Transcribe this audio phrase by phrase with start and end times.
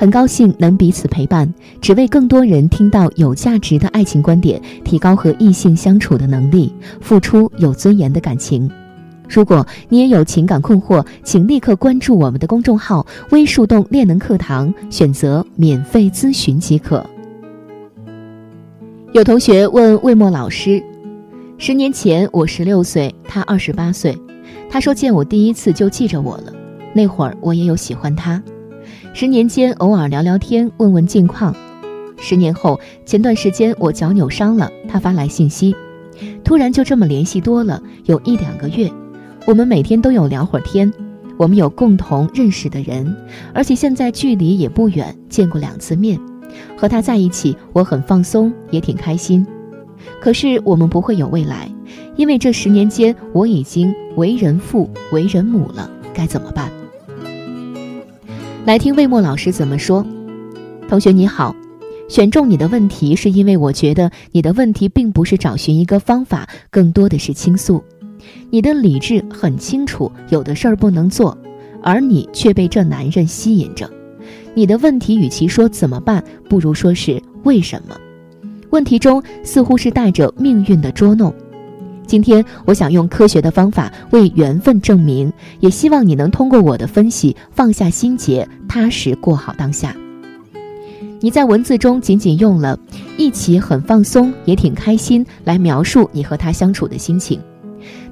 [0.00, 8.66] 很高兴能彼此陪伴，只为更多人听到有价值的爱情观点，提高和异性相处的能力，付出有尊严的感情。
[9.28, 17.04] 如果你也有情感困惑，请立刻关注我们的公众号“微树洞恋能课堂”，选择免费咨询即可。
[19.12, 20.82] 有同学问魏墨老师：
[21.58, 24.16] 十年前我十六岁，他二十八岁，
[24.70, 26.54] 他说见我第一次就记着我了，
[26.94, 28.42] 那会儿我也有喜欢他。
[29.12, 31.54] 十年间，偶尔聊聊天，问问近况。
[32.16, 35.74] 十年后，前段时间我脚扭伤了，他发来信息，
[36.44, 38.90] 突然就这么联系多了，有一两个月。
[39.46, 40.90] 我们每天都有聊会儿天，
[41.36, 43.14] 我们有共同认识的人，
[43.52, 46.18] 而且现在距离也不远，见过两次面。
[46.76, 49.46] 和他在一起，我很放松，也挺开心。
[50.20, 51.68] 可是我们不会有未来，
[52.16, 56.70] 因为这十年间我已经为人父、为人母了，该怎么办？
[58.66, 60.06] 来听魏墨老师怎么说。
[60.86, 61.56] 同学你好，
[62.08, 67.82] 选中你的问题是因为我觉得你的问题并不是找寻一个方法，更多的是倾诉。
[68.50, 71.36] 你的理智很清楚，有的事儿不能做，
[71.82, 73.90] 而你却被这男人吸引着。
[74.52, 77.96] 你的问题与其说怎么办，不如说是为什么。
[78.68, 81.34] 问题中似乎是带着命运的捉弄。
[82.10, 89.94] 今天我想用科学的方法为缘分证明，也希望你能通过我的分析放下心结，踏实过好当下。
[91.20, 92.76] 你在文字中仅仅用了
[93.16, 97.38] “一起很放松，也挺开心”来描述你和他相处的心情，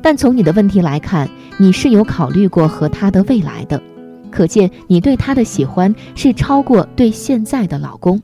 [0.00, 3.82] 但从你的问题来看，你是有考虑过和他的未来的，
[4.30, 8.22] 可见你对他的喜欢是超过对现在的老公。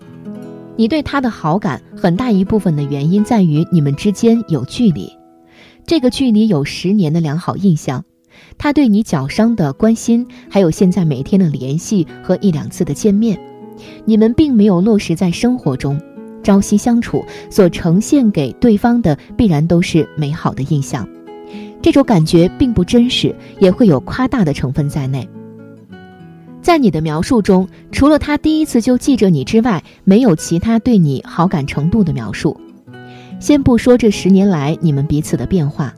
[0.77, 5.11] 你对他的好感很大一部分的原因在于你们之间有距离。
[5.87, 8.05] 这个距离有十年的良好印象，
[8.57, 13.39] 他对你脚伤的关心，还有现在每天的联系和一两次的见面，
[14.07, 16.01] 你们并没有落实在生活中，
[16.43, 21.07] 朝夕相处所呈现给对方的必然都是美好的印象，
[21.83, 25.29] 这种感觉并不真实，也会有夸大的成分在内。
[26.63, 32.59] 在你的描述中，除了他第一次就记着你之外，没有其他对你好感程度的描述。
[33.41, 35.95] 先不说这十年来你们彼此的变化，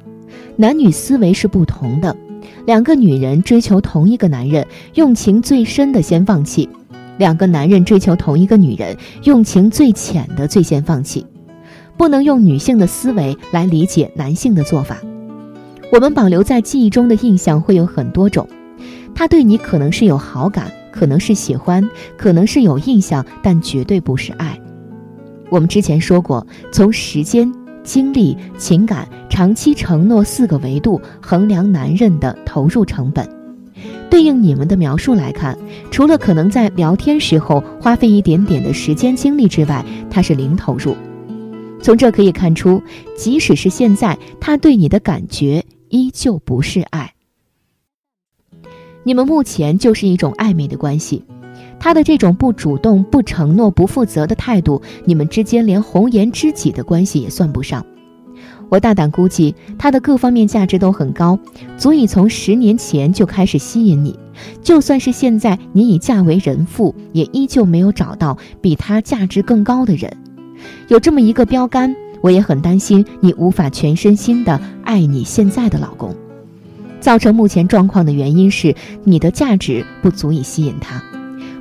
[0.57, 2.17] 男女思维是不同的。
[2.65, 6.69] 两个女人追求同一个男人，用情最深的先放弃；
[7.19, 11.25] 两个男人追求同一个女人，用情最浅的最先放弃。
[11.97, 14.99] 不能用女性的思维来理解男性的做法。
[15.93, 18.47] 我们保留在记忆中的印象会有很多种，
[19.15, 24.61] 他对你可能是有好感，可能是喜欢，可能是有印象，但绝对不是爱。
[25.51, 27.53] 我们之前说过，从时间、
[27.83, 33.29] 精力、情感、长期承诺四个维度衡量男人的投入成本。
[34.09, 35.59] 对应你们的描述来看，
[35.91, 40.97] 除了可能在聊天时候花费一点点的时间精力之外，他是零投入。
[41.83, 42.83] 从这可以看出，
[43.17, 47.13] 即使是现在，他对你的感觉依旧不是爱。
[49.03, 51.25] 你们目前就是一种暧昧的关系。
[51.79, 57.85] 他的这种不主动、不承诺、不负责的态度，你们之间连红颜知己的关系也算不上。
[58.69, 61.39] 我大胆估计，他的各方面价值都很高，
[61.79, 64.19] 足以从十年前就开始吸引你。
[64.61, 70.13] 就算是现在你已嫁为人妇，也依旧没有找到比他价值更高的人。
[70.89, 76.13] 有这么一个标杆，我也很担心你无法全身心的爱你现在的老公。
[76.99, 78.75] 造成目前状况的原因是
[79.05, 81.01] 你的价值不足以吸引他。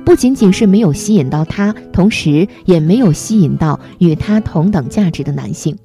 [0.06, 5.76] 不仅仅是没有吸引到他，同时也没有吸引到与他同等价值的男性。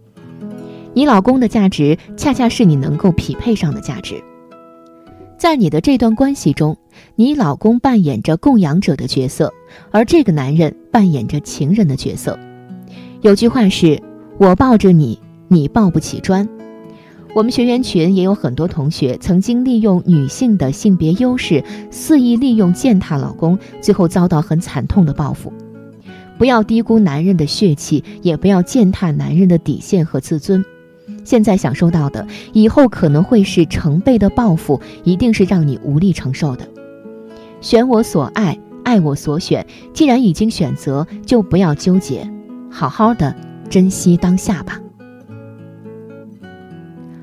[0.94, 4.24] 你老公的价值恰恰是你能够匹配上的价值。
[5.40, 6.78] 在你的这段关系中，
[7.16, 9.52] 你老公扮演着供养者的角色，
[9.90, 12.38] 而这个男人扮演着情人的角色。
[13.22, 14.00] 有句话是
[14.38, 16.48] ：“我抱着你，你抱不起砖。”
[17.34, 25.52] 我们学员群也有很多同学曾经利用女性的性别优势，肆意利用践踏老公，最后遭到很惨痛的报复。
[26.38, 30.64] 不要低估男人的血气，也不要践踏男人的底线和自尊。
[31.24, 36.68] 现在享受到的，以后可能会是成倍的报复，一定是让你无力承受的。
[37.62, 39.66] 选我所爱，爱我所选。
[39.94, 42.30] 既然已经选择，就不要纠结，
[42.70, 43.34] 好好的
[43.70, 44.82] 珍惜当下吧。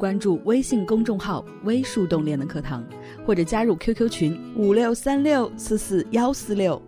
[0.00, 2.82] 关注微信公众号“微树洞练的课堂”。
[3.26, 6.80] 或者加入 QQ 群五六三六四四幺四六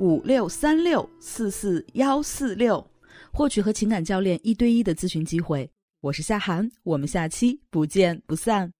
[0.00, 2.84] 五六三六四四幺四六，
[3.32, 5.70] 获取和情感教练一对一的咨询机会。
[6.00, 8.75] 我是夏涵，我们下期不见不散。